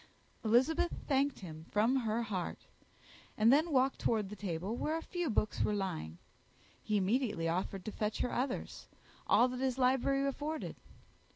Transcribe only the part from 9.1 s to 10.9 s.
all that his library afforded.